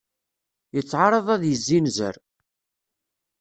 [0.75, 2.15] Yettεaraḍ ad yezzinzer.